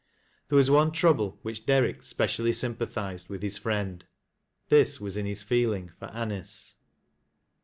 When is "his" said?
3.43-3.59, 5.27-5.43